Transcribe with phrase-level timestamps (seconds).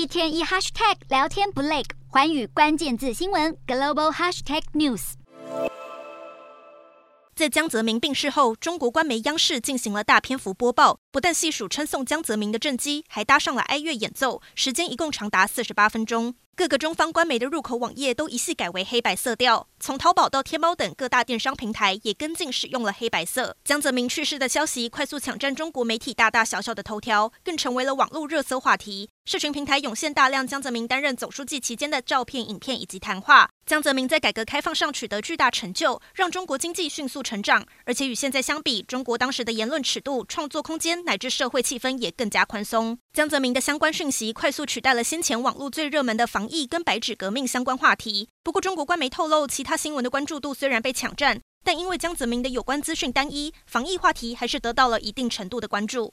[0.00, 5.12] 一天一 hashtag 聊天不累，环宇关键字新闻 global hashtag news。
[7.34, 16.36] 在江泽民病逝后，中国官媒央视进行了大篇幅播报，不但细数称颂江泽民的政绩，还搭上了哀乐演奏，时间一共长达四十八分钟。
[16.54, 23.56] 各个中方官媒的入口网页都一系改为黑白色调，从淘宝到天猫等各大电商平台也跟进使用了黑白色。
[23.64, 29.08] 江泽民去世的消息快速抢占中国媒体大大小小的头条，更成为了网络热搜话题。
[29.24, 33.48] 社群平台涌现大量江泽民担任总书记期间的照片、影片以及谈话。
[33.64, 37.64] 江泽民在改革开放上取得巨大成就，让中国经济迅速成长。
[37.84, 42.98] 而且与现在相比，中国当时的言论尺度、创作空间乃至社会气氛也更加宽松。
[43.12, 48.28] 江泽民的相关讯息快速取代了先前网络最热门的防疫跟白纸革命相关话题。
[48.42, 56.08] 不过，中国官媒透露，其他新闻的关注度虽然被抢占，但因为江泽民的有关资讯单一，防疫话题还是得到了一定程度的关注。